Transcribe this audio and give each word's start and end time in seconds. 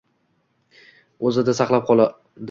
o‘zida 1.31 1.55
saqlab 1.61 1.85
qoladi 1.91 2.09